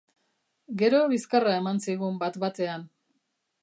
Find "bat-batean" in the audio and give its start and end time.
2.25-2.93